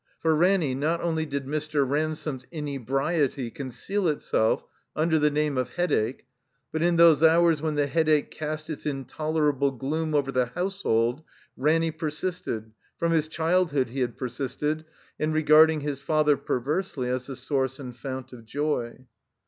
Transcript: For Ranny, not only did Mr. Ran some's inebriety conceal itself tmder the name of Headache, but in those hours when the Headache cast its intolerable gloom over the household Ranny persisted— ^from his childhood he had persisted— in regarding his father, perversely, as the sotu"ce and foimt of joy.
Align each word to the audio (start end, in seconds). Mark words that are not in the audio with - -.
For 0.19 0.33
Ranny, 0.35 0.73
not 0.73 0.99
only 1.01 1.27
did 1.27 1.45
Mr. 1.45 1.87
Ran 1.87 2.15
some's 2.15 2.47
inebriety 2.49 3.51
conceal 3.51 4.07
itself 4.07 4.65
tmder 4.97 5.21
the 5.21 5.29
name 5.29 5.59
of 5.59 5.75
Headache, 5.75 6.25
but 6.71 6.81
in 6.81 6.95
those 6.95 7.21
hours 7.21 7.61
when 7.61 7.75
the 7.75 7.85
Headache 7.85 8.31
cast 8.31 8.71
its 8.71 8.87
intolerable 8.87 9.69
gloom 9.69 10.15
over 10.15 10.31
the 10.31 10.47
household 10.47 11.21
Ranny 11.55 11.91
persisted— 11.91 12.71
^from 12.99 13.11
his 13.11 13.27
childhood 13.27 13.89
he 13.89 14.01
had 14.01 14.17
persisted— 14.17 14.85
in 15.19 15.33
regarding 15.33 15.81
his 15.81 15.99
father, 16.01 16.35
perversely, 16.35 17.07
as 17.07 17.27
the 17.27 17.33
sotu"ce 17.35 17.79
and 17.79 17.93
foimt 17.93 18.33
of 18.33 18.43
joy. 18.43 19.05